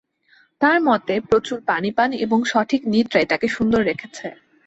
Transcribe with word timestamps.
তাঁর 0.61 0.77
মতে, 0.81 1.13
প্রচুর 1.29 1.57
পানি 1.65 1.89
পান 1.91 2.09
এবং 2.25 2.39
সঠিক 2.45 2.81
নিদ্রাই 2.93 3.25
তাঁকে 3.25 3.47
সুন্দর 3.47 3.81
রেখেছে। 3.83 4.27